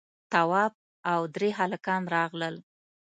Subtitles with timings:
[0.31, 0.73] تواب
[1.11, 2.55] او درې هلکان راغلل.